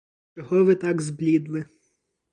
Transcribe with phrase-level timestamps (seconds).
[0.35, 1.65] Чого ви так зблідли?